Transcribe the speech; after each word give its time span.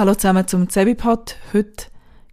Hallo 0.00 0.14
zusammen 0.14 0.48
zum 0.48 0.66
Zebipod. 0.70 1.36
Heute 1.52 1.88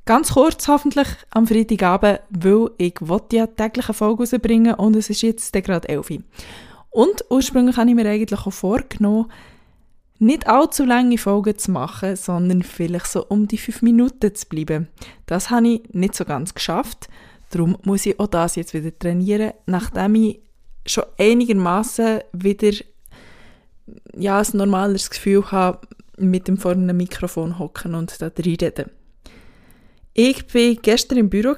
ganz 0.06 0.32
kurz 0.32 0.70
hoffentlich 0.70 1.10
am 1.32 1.48
Freitagabend, 1.48 2.22
weil 2.30 2.70
ich 2.78 2.94
ja 3.34 3.46
täglich 3.46 3.90
eine 3.90 3.94
Folge 3.94 4.24
rausbringen 4.24 4.76
und 4.76 4.96
es 4.96 5.10
ist 5.10 5.22
jetzt 5.22 5.52
gerade 5.52 5.90
11 5.90 6.10
Uhr. 6.10 6.20
Und 6.92 7.26
ursprünglich 7.30 7.76
habe 7.76 7.90
ich 7.90 7.96
mir 7.98 8.10
eigentlich 8.10 8.40
auch 8.40 8.54
vorgenommen, 8.54 9.30
nicht 10.18 10.48
allzu 10.48 10.86
lange 10.86 11.18
Folgen 11.18 11.58
zu 11.58 11.72
machen, 11.72 12.16
sondern 12.16 12.64
vielleicht 12.64 13.08
so 13.08 13.26
um 13.26 13.50
die 13.50 13.58
5 13.58 13.82
Minuten 13.82 14.34
zu 14.34 14.48
bleiben. 14.48 14.88
Das 15.26 15.50
habe 15.50 15.68
ich 15.68 15.94
nicht 15.94 16.16
so 16.16 16.24
ganz 16.24 16.54
geschafft. 16.54 17.10
Darum 17.50 17.78
muss 17.84 18.06
ich 18.06 18.18
auch 18.18 18.28
das 18.28 18.56
jetzt 18.56 18.76
wieder 18.76 18.98
trainieren, 18.98 19.52
nachdem 19.66 20.16
ich 20.16 20.40
schon 20.86 21.04
einigermaßen 21.20 22.22
wieder 22.32 22.78
ja, 24.16 24.40
ein 24.40 24.48
normales 24.54 25.10
Gefühl 25.10 25.52
habe, 25.52 25.82
mit 26.18 26.48
dem 26.48 26.58
vor 26.58 26.72
einem 26.72 26.98
Mikrofon 26.98 27.60
hocken 27.60 27.96
und 27.96 28.22
da 28.22 28.32
reden. 28.44 28.92
Ich 30.14 30.54
war 30.54 30.76
gestern 30.82 31.20
im 31.20 31.30
Büro 31.30 31.56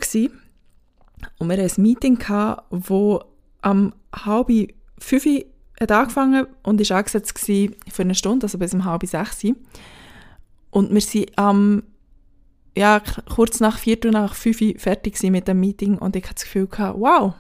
und 1.38 1.50
wir 1.50 1.58
hatten 1.58 1.76
ein 1.78 1.82
Meeting, 1.82 2.20
wo 2.70 3.24
am 3.62 3.94
halb 4.14 4.50
fünf 5.00 5.26
hat 5.80 5.92
angefangen 5.92 6.48
und 6.64 6.82
ist 6.82 6.92
angesetzt 6.92 7.40
für 7.40 8.02
eine 8.02 8.16
Stunde, 8.16 8.46
also 8.46 8.58
bis 8.58 8.74
um 8.74 8.86
halb 8.86 9.06
sechs. 9.06 9.44
Und 10.72 10.94
wir 10.94 11.02
sind 11.02 11.38
am 11.38 11.84
ja, 12.78 13.02
kurz 13.34 13.60
nach 13.60 13.78
vier 13.80 13.98
Uhr 14.06 14.12
nach 14.12 14.36
fünf 14.36 14.62
fertig 14.78 15.22
mit 15.24 15.48
dem 15.48 15.60
Meeting 15.60 15.98
und 15.98 16.16
ich 16.16 16.24
hatte 16.24 16.36
das 16.36 16.44
Gefühl, 16.44 16.68
gehabt, 16.68 17.00
wow, 17.00 17.34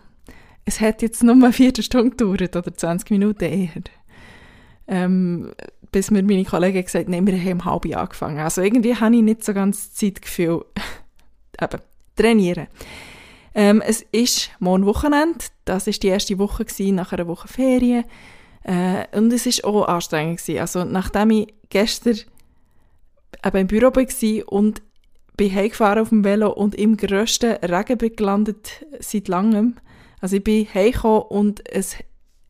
es 0.65 0.81
hat 0.81 1.01
jetzt 1.01 1.23
nur 1.23 1.35
eine 1.35 1.53
Viertelstunde 1.53 2.11
gedauert 2.11 2.55
oder 2.55 2.73
20 2.73 3.09
Minuten 3.11 3.45
eher. 3.45 3.83
Ähm, 4.87 5.51
bis 5.91 6.11
mir 6.11 6.23
meine 6.23 6.45
Kollegen 6.45 6.83
gesagt 6.83 7.07
haben, 7.07 7.27
wir 7.27 7.39
haben 7.39 7.59
um 7.59 7.65
halb 7.65 7.85
angefangen. 7.95 8.39
Also 8.39 8.61
irgendwie 8.61 8.95
habe 8.95 9.15
ich 9.15 9.21
nicht 9.21 9.43
so 9.43 9.53
ganz 9.53 9.93
Zeitgefühl. 9.93 10.65
Eben, 11.61 11.81
trainieren. 12.15 12.67
Ähm, 13.55 13.81
es 13.85 14.05
ist 14.11 14.51
morgen 14.59 14.85
Wochenende. 14.85 15.45
Das 15.65 15.87
ist 15.87 16.03
die 16.03 16.07
erste 16.07 16.37
Woche 16.37 16.65
gewesen, 16.65 16.95
nach 16.95 17.11
einer 17.11 17.27
Woche 17.27 17.47
Ferien. 17.47 18.05
Äh, 18.63 19.05
und 19.17 19.33
es 19.33 19.45
ist 19.45 19.63
auch 19.63 19.87
anstrengend 19.87 20.39
gewesen. 20.39 20.59
Also 20.59 20.83
nachdem 20.83 21.31
ich 21.31 21.53
gestern 21.69 22.19
eben 23.43 23.57
im 23.57 23.67
Büro 23.67 23.87
war 23.95 24.53
und 24.53 24.81
bin 25.37 25.53
heimgefahren 25.53 26.01
auf 26.01 26.09
dem 26.09 26.23
Velo 26.23 26.51
und 26.51 26.75
im 26.75 26.97
grössten 26.97 27.53
Regen 27.63 28.15
gelandet 28.15 28.85
seit 28.99 29.27
langem. 29.27 29.77
Also 30.21 30.35
ich 30.35 30.43
bin 30.43 30.67
heimgekommen 30.73 31.21
und 31.21 31.61
es 31.69 31.95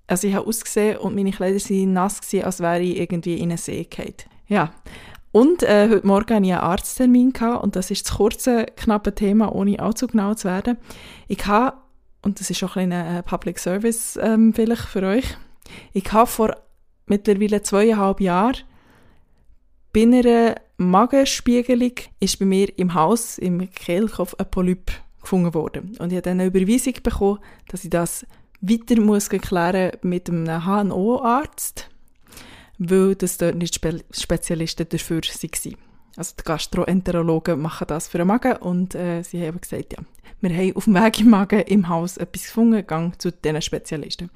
also 0.10 0.28
ich 0.28 0.34
habe 0.34 0.48
ausgesehen 0.48 0.98
und 0.98 1.16
meine 1.16 1.32
Kleider 1.32 1.60
waren 1.60 1.94
nass, 1.94 2.20
als 2.44 2.60
wäre 2.60 2.82
ich 2.82 3.00
irgendwie 3.00 3.36
in 3.36 3.50
einen 3.50 3.58
See 3.58 3.84
gefallen. 3.84 4.16
Ja. 4.48 4.72
Und 5.32 5.62
äh, 5.62 5.88
heute 5.90 6.08
Morgen 6.08 6.36
hatte 6.36 6.46
ich 6.46 6.54
einen 6.54 6.62
Arzttermin 6.62 7.34
gehabt, 7.34 7.64
und 7.64 7.76
das 7.76 7.92
ist 7.92 8.08
das 8.08 8.18
kurze, 8.18 8.66
knappe 8.76 9.14
Thema, 9.14 9.54
ohne 9.54 9.80
allzu 9.80 10.08
genau 10.08 10.34
zu 10.34 10.48
werden. 10.48 10.78
Ich 11.28 11.46
habe, 11.46 11.78
und 12.24 12.40
das 12.40 12.50
ist 12.50 12.64
auch 12.64 12.76
ein 12.76 12.90
kleiner 12.90 13.20
äh, 13.20 13.24
Public 13.24 13.60
Service 13.60 14.18
ähm, 14.22 14.54
vielleicht 14.54 14.86
für 14.86 15.04
euch, 15.04 15.38
ich 15.94 16.12
habe 16.12 16.26
vor 16.26 16.56
mittlerweile 17.06 17.62
zweieinhalb 17.62 18.22
Jahren 18.22 18.58
bei 19.94 20.04
einer 20.04 20.56
Magenspiegelung 20.78 21.94
ist 22.20 22.40
bei 22.40 22.46
mir 22.46 22.78
im 22.78 22.94
Haus, 22.94 23.38
im 23.38 23.70
Kehlkopf, 23.70 24.36
ein 24.36 24.50
Polyp 24.50 24.92
gefunden 25.22 25.54
worden. 25.54 25.98
Und 26.00 26.12
ich 26.12 26.18
habe 26.18 26.22
dann 26.22 26.40
eine 26.40 26.46
Überweisung 26.46 26.94
bekommen, 27.04 27.40
dass 27.68 27.84
ich 27.84 27.90
das 27.90 28.26
weiter 28.62 29.02
muss 29.02 29.30
klären 29.30 29.92
mit 30.02 30.30
einem 30.30 30.66
HNO-Arzt, 30.66 31.90
weil 32.78 33.16
das 33.16 33.38
dort 33.38 33.56
nicht 33.56 33.76
Spe 33.76 34.04
Spezialisten 34.12 34.88
dafür 34.90 35.22
waren. 35.22 35.76
Also 36.18 36.34
die 36.38 36.44
Gastroenterologen 36.44 37.62
machen 37.62 37.88
das 37.88 38.08
für 38.08 38.18
den 38.18 38.28
Magen 38.28 38.58
und 38.58 38.96
äh, 38.96 39.24
sie 39.24 39.46
haben 39.46 39.62
gesagt, 39.62 39.94
ja, 39.94 40.00
wir 40.42 40.50
haben 40.56 40.76
auf 40.76 40.86
dem 40.86 40.96
Weg 40.96 41.20
im 41.20 41.30
Magen 41.30 41.62
im 41.62 41.88
Haus 41.88 42.18
etwas 42.18 42.46
gefunden, 42.46 42.86
gang 42.86 43.20
zu 43.22 43.32
diesen 43.32 43.62
Spezialisten. 43.62 44.30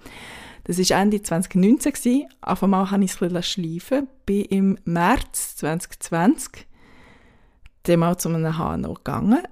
Das 0.65 0.77
war 0.77 1.01
Ende 1.01 1.21
2019. 1.21 1.91
Gewesen. 1.91 2.27
Auf 2.41 2.63
einmal 2.63 2.89
habe 2.89 3.03
ich 3.03 3.19
es 3.19 3.47
schleifen. 3.47 4.07
Bin 4.25 4.45
im 4.45 4.77
März 4.85 5.57
2020 5.57 6.67
dann 7.83 7.99
mal 7.99 8.17
zu 8.17 8.29
einem 8.29 8.57
HNO 8.57 8.93
gegangen, 8.93 9.43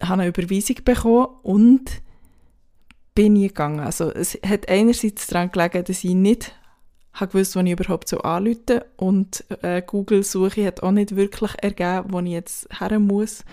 habe 0.00 0.22
eine 0.22 0.28
Überweisung 0.28 0.76
bekommen 0.84 1.26
und 1.42 1.90
bin 3.18 3.34
ich 3.34 3.48
gegangen. 3.48 3.80
Also 3.80 4.12
es 4.12 4.38
hat 4.46 4.68
einerseits 4.68 5.26
daran 5.26 5.50
gelegen, 5.50 5.82
dass 5.82 6.04
ich 6.04 6.14
nicht 6.14 6.54
habe 7.14 7.32
gewusst, 7.32 7.56
wo 7.56 7.60
ich 7.60 7.72
überhaupt 7.72 8.08
so 8.08 8.20
anrufe 8.20 8.86
und 8.96 9.44
äh, 9.60 9.82
Google-Suche 9.84 10.64
hat 10.64 10.84
auch 10.84 10.92
nicht 10.92 11.16
wirklich 11.16 11.50
ergeben, 11.60 12.12
wo 12.12 12.20
ich 12.20 12.30
jetzt 12.30 12.68
her 12.78 12.96
muss, 13.00 13.44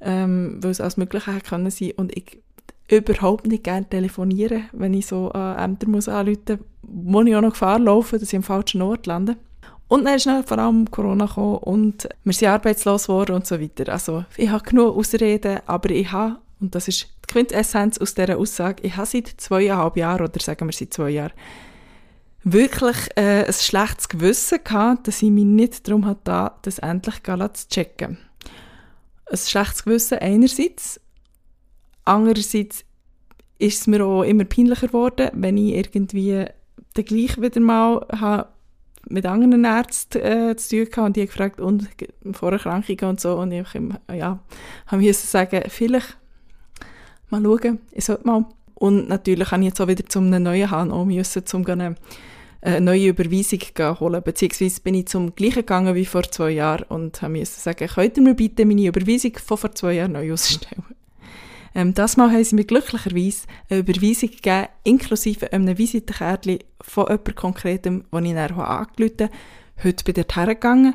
ähm, 0.00 0.60
weil 0.62 0.70
es 0.70 0.80
alles 0.80 0.96
Mögliche 0.96 1.34
hätte 1.34 1.48
können 1.48 1.72
sein 1.72 1.90
und 1.96 2.16
ich 2.16 2.40
überhaupt 2.88 3.48
nicht 3.48 3.64
gerne 3.64 3.88
telefonieren, 3.88 4.68
wenn 4.70 4.94
ich 4.94 5.06
so 5.06 5.32
äh, 5.34 5.64
Ämter 5.64 5.88
muss 5.88 6.08
anrufen 6.08 6.60
muss, 6.82 7.26
ich 7.26 7.34
auch 7.34 7.40
noch 7.40 7.50
Gefahr 7.50 7.80
laufe, 7.80 8.20
dass 8.20 8.32
ich 8.32 8.36
am 8.36 8.44
falschen 8.44 8.80
Ort 8.80 9.06
lande. 9.06 9.36
Und 9.88 10.04
dann 10.04 10.14
ist 10.14 10.30
vor 10.46 10.58
allem 10.58 10.88
Corona 10.88 11.26
gekommen 11.26 11.58
und 11.58 12.08
wir 12.22 12.32
sind 12.32 12.46
arbeitslos 12.46 13.08
geworden 13.08 13.34
und 13.34 13.46
so 13.48 13.60
weiter. 13.60 13.92
Also 13.92 14.24
ich 14.36 14.50
habe 14.50 14.62
genug 14.62 14.96
Ausreden, 14.96 15.58
aber 15.66 15.90
ich 15.90 16.12
habe 16.12 16.38
und 16.60 16.76
das 16.76 16.86
ist 16.86 17.08
Quintessenz 17.34 17.98
aus 17.98 18.14
dieser 18.14 18.38
Aussage, 18.38 18.84
ich 18.86 18.96
habe 18.96 19.06
seit 19.06 19.26
zweieinhalb 19.26 19.96
Jahren, 19.96 20.22
oder 20.22 20.40
sagen 20.40 20.68
wir 20.68 20.72
seit 20.72 20.94
zwei 20.94 21.10
Jahren, 21.10 21.32
wirklich 22.44 22.96
äh, 23.16 23.44
ein 23.44 23.52
schlechtes 23.52 24.08
Gewissen 24.08 24.60
gehabt, 24.62 25.08
dass 25.08 25.20
ich 25.20 25.30
mich 25.30 25.44
nicht 25.44 25.88
darum 25.88 26.06
hatte, 26.06 26.52
das 26.62 26.78
endlich 26.78 27.16
zu 27.24 27.68
checken. 27.68 28.18
Ein 29.28 29.36
schlechtes 29.36 29.82
Gewissen 29.82 30.18
einerseits, 30.18 31.00
andererseits 32.04 32.84
ist 33.58 33.80
es 33.80 33.86
mir 33.88 34.04
auch 34.04 34.22
immer 34.22 34.44
peinlicher 34.44 34.86
geworden, 34.86 35.30
wenn 35.32 35.56
ich 35.56 35.74
irgendwie 35.74 36.44
dann 36.94 37.04
gleich 37.04 37.40
wieder 37.40 37.60
mal 37.60 38.06
habe 38.12 38.48
mit 39.08 39.26
anderen 39.26 39.64
Ärzten 39.64 40.22
äh, 40.22 40.56
zu 40.56 40.84
tun 40.84 40.86
hatte 40.86 41.02
und 41.02 41.16
die 41.16 41.26
gefragt, 41.26 41.60
und 41.60 41.88
Vorerkrankungen 42.30 43.10
und 43.10 43.20
so 43.20 43.36
und 43.38 43.50
ich 43.50 43.66
ja, 44.12 44.38
habe 44.86 45.02
mir 45.02 45.14
sagen, 45.14 45.62
vielleicht 45.68 46.16
mal 47.30 47.42
schauen, 47.42 47.80
ich 47.92 48.04
sollte 48.04 48.26
mal. 48.26 48.44
Und 48.74 49.08
natürlich 49.08 49.50
habe 49.50 49.62
ich 49.62 49.68
jetzt 49.68 49.80
auch 49.80 49.88
wieder 49.88 50.04
zum 50.06 50.30
neuen 50.30 50.70
HNO 50.70 51.04
müssen, 51.04 51.44
um 51.52 51.66
eine, 51.66 51.94
eine 52.60 52.80
neue 52.80 53.08
Überweisung 53.08 53.60
holen. 54.00 54.22
Beziehungsweise 54.22 54.80
bin 54.80 54.94
ich 54.94 55.06
zum 55.06 55.34
gleichen 55.34 55.60
gegangen 55.60 55.94
wie 55.94 56.04
vor 56.04 56.24
zwei 56.24 56.50
Jahren 56.50 56.84
und 56.88 57.22
müssen 57.22 57.60
sagen, 57.60 57.88
könnt 57.88 58.16
ihr 58.16 58.22
mir 58.22 58.34
bitte 58.34 58.66
meine 58.66 58.86
Überweisung 58.86 59.32
von 59.44 59.56
vor 59.58 59.74
zwei 59.74 59.94
Jahren 59.94 60.12
neu 60.12 60.32
ausstellen? 60.32 60.84
Ähm, 61.76 61.92
das 61.92 62.16
Mal 62.16 62.30
haben 62.30 62.44
sie 62.44 62.54
mir 62.54 62.64
glücklicherweise 62.64 63.48
eine 63.68 63.80
Überweisung 63.80 64.30
gegeben, 64.30 64.68
inklusive 64.84 65.52
einem 65.52 65.76
Visitenkärtchen 65.76 66.60
von 66.80 67.06
jemandem 67.06 67.34
Konkretem, 67.34 68.04
das 68.12 68.22
ich 68.22 68.32
dann 68.32 68.52
angerufen 68.52 69.16
habe. 69.20 69.30
Heute 69.82 70.04
bin 70.04 70.14
ich 70.14 70.26
dort 70.26 70.36
hergegangen 70.36 70.94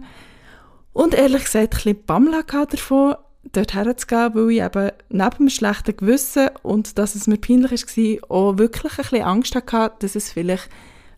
und 0.94 1.14
ehrlich 1.14 1.44
gesagt 1.44 1.64
ein 1.64 1.70
bisschen 1.70 2.06
Bammel 2.06 2.44
davon, 2.48 3.16
dort 3.44 3.74
herzugehen, 3.74 4.36
weil 4.36 4.52
ich 4.52 4.62
eben 4.62 4.92
neben 5.10 5.38
dem 5.38 5.50
schlechten 5.50 5.98
Gewissen 5.98 6.50
und 6.62 6.98
dass 6.98 7.16
es 7.16 7.28
mir 7.28 7.38
peinlich 7.38 7.72
war, 7.72 8.32
auch 8.32 8.58
wirklich 8.58 8.94
ein 8.94 8.98
bisschen 8.98 9.24
Angst 9.24 9.56
hatte, 9.56 9.96
dass 10.00 10.16
es 10.16 10.32
vielleicht 10.32 10.70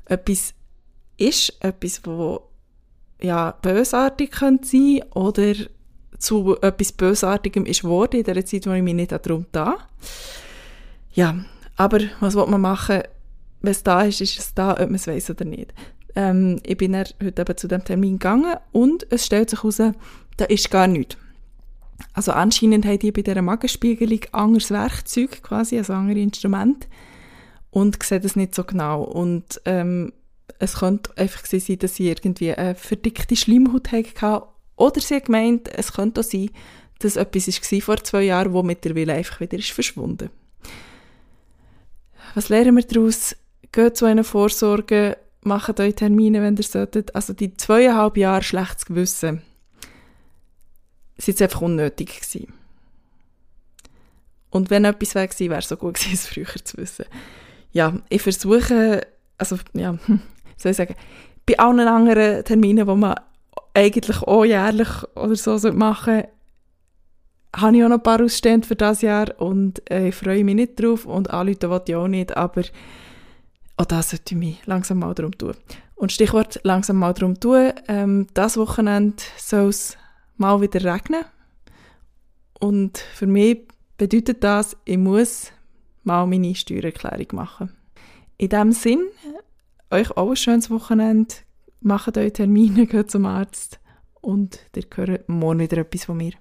etwas 0.05 0.53
ist, 1.17 1.53
etwas, 1.59 2.01
wo 2.05 2.41
ja, 3.21 3.51
bösartig 3.61 4.31
könnte 4.31 4.67
sein 4.67 5.01
oder 5.13 5.53
zu 6.17 6.57
etwas 6.61 6.91
Bösartigem 6.91 7.65
ist 7.65 7.81
geworden 7.81 8.17
in 8.17 8.23
der 8.23 8.45
Zeit, 8.45 8.67
wo 8.67 8.71
ich 8.71 8.83
mich 8.83 8.93
nicht 8.93 9.11
darum 9.11 9.45
da. 9.51 9.77
Ja, 11.13 11.43
aber 11.75 11.99
was 12.19 12.35
will 12.35 12.45
man 12.47 12.61
machen? 12.61 13.01
Wenn 13.61 13.71
es 13.71 13.83
da 13.83 14.03
ist, 14.03 14.21
ist 14.21 14.39
es 14.39 14.53
da, 14.53 14.71
ob 14.73 14.79
man 14.79 14.95
es 14.95 15.07
weiß 15.07 15.31
oder 15.31 15.45
nicht. 15.45 15.73
Ähm, 16.15 16.59
ich 16.63 16.77
bin 16.77 16.93
dann 16.93 17.05
heute 17.23 17.41
eben 17.41 17.57
zu 17.57 17.67
dem 17.67 17.83
Termin 17.83 18.13
gegangen 18.13 18.55
und 18.71 19.05
es 19.11 19.25
stellt 19.25 19.49
sich 19.49 19.63
heraus, 19.63 19.77
da 20.37 20.45
ist 20.45 20.71
gar 20.71 20.87
nichts. 20.87 21.17
Also 22.13 22.31
anscheinend 22.33 22.85
haben 22.85 22.99
die 22.99 23.11
bei 23.11 23.21
dieser 23.21 23.41
Magenspiegelung 23.41 24.19
anderes 24.31 24.71
Werkzeug 24.71 25.41
quasi, 25.43 25.77
also 25.77 25.93
andere 25.93 26.19
Instrumente 26.19 26.87
und 27.69 28.01
sehen 28.03 28.21
das 28.21 28.35
nicht 28.35 28.53
so 28.53 28.63
genau. 28.63 29.03
Und 29.03 29.61
ähm, 29.65 30.13
es 30.59 30.75
könnte 30.75 31.15
einfach 31.17 31.45
sein, 31.45 31.79
dass 31.79 31.95
sie 31.95 32.09
irgendwie 32.09 32.53
eine 32.53 32.75
verdickte 32.75 33.35
Schleimhaut 33.35 33.91
hatten 33.91 34.43
oder 34.75 34.99
sie 34.99 35.15
haben 35.15 35.25
gemeint, 35.25 35.69
es 35.69 35.93
könnte 35.93 36.21
auch 36.21 36.25
sein, 36.25 36.49
dass 36.99 37.15
etwas 37.15 37.47
war 37.47 37.81
vor 37.81 38.03
zwei 38.03 38.23
Jahren, 38.23 38.53
wo 38.53 38.61
mittlerweile 38.61 39.13
einfach 39.13 39.39
wieder 39.39 39.57
ist 39.57 39.71
verschwunden. 39.71 40.29
Was 42.35 42.49
lernen 42.49 42.75
wir 42.75 42.83
daraus? 42.83 43.35
Geht 43.71 43.97
zu 43.97 44.05
einer 44.05 44.23
Vorsorge, 44.23 45.17
macht 45.43 45.79
euch 45.79 45.95
Termine, 45.95 46.41
wenn 46.41 46.57
ihr 46.57 46.63
solltet. 46.63 47.15
Also 47.15 47.33
die 47.33 47.55
zweieinhalb 47.55 48.17
Jahre 48.17 48.43
schlechtes 48.43 48.85
Gewissen 48.85 49.41
es 51.27 51.41
einfach 51.41 51.61
unnötig 51.61 52.19
gewesen. 52.21 52.53
Und 54.49 54.69
wenn 54.69 54.85
etwas 54.85 55.15
wäre 55.15 55.27
gewesen, 55.27 55.49
wäre 55.49 55.59
es 55.59 55.69
so 55.69 55.77
gut 55.77 55.93
gewesen, 55.95 56.13
es 56.13 56.27
früher 56.27 56.63
zu 56.63 56.77
wissen. 56.77 57.05
Ja, 57.71 57.93
ich 58.09 58.21
versuche, 58.21 59.07
also, 59.37 59.57
ja, 59.73 59.97
soll 60.57 60.71
ich 60.71 60.77
sagen, 60.77 60.95
bei 61.45 61.57
allen 61.57 61.87
anderen 61.87 62.43
Terminen, 62.43 62.87
wo 62.87 62.95
man 62.95 63.15
eigentlich 63.73 64.21
auch 64.21 64.45
jährlich 64.45 64.89
oder 65.15 65.35
so 65.35 65.57
machen 65.71 66.23
habe 67.55 67.77
ich 67.77 67.83
auch 67.83 67.89
noch 67.89 67.97
ein 67.97 68.03
paar 68.03 68.21
ausstehend 68.21 68.65
für 68.65 68.75
das 68.75 69.01
Jahr 69.01 69.39
und 69.39 69.89
äh, 69.91 70.09
ich 70.09 70.15
freue 70.15 70.43
mich 70.43 70.55
nicht 70.55 70.81
drauf 70.81 71.05
und 71.05 71.31
anrufen 71.31 71.69
will 71.69 71.81
ich 71.85 71.95
auch 71.95 72.07
nicht, 72.07 72.37
aber 72.37 72.63
auch 73.77 73.85
das 73.85 74.11
sollte 74.11 74.33
ich 74.33 74.39
mich 74.39 74.65
langsam 74.65 74.99
mal 74.99 75.13
darum 75.13 75.37
tun. 75.37 75.53
Und 75.95 76.11
Stichwort 76.11 76.59
langsam 76.63 76.97
mal 76.97 77.13
darum 77.13 77.39
tun, 77.39 77.73
ähm, 77.87 78.27
das 78.33 78.57
Wochenende 78.57 79.21
soll 79.37 79.69
es 79.69 79.97
mal 80.41 80.59
wieder 80.59 80.83
regnen 80.83 81.23
und 82.59 82.97
für 82.97 83.27
mich 83.27 83.67
bedeutet 83.97 84.43
das, 84.43 84.75
ich 84.85 84.97
muss 84.97 85.51
mal 86.03 86.25
meine 86.25 86.55
Steuererklärung 86.55 87.27
machen. 87.33 87.71
In 88.37 88.49
diesem 88.49 88.71
Sinn, 88.71 89.05
euch 89.91 90.09
auch 90.17 90.31
ein 90.31 90.35
schönes 90.35 90.69
Wochenende, 90.69 91.35
macht 91.79 92.17
euch 92.17 92.33
Termine, 92.33 92.85
geht 92.87 93.11
zum 93.11 93.25
Arzt 93.25 93.79
und 94.19 94.59
ihr 94.75 94.85
hört 94.95 95.29
morgen 95.29 95.59
wieder 95.59 95.77
etwas 95.77 96.05
von 96.05 96.17
mir. 96.17 96.33